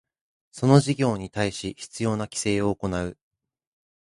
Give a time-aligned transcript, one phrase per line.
[0.51, 3.19] その事業に対し必要な規制を行う